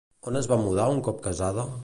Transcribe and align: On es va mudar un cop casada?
On 0.31 0.39
es 0.39 0.47
va 0.53 0.57
mudar 0.61 0.87
un 0.95 1.03
cop 1.09 1.23
casada? 1.29 1.71